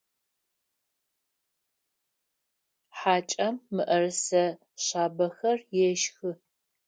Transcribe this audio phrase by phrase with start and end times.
[2.97, 4.43] Хьакӏэм мыӏэрысэ
[4.83, 6.29] шъабэхэр ешхы.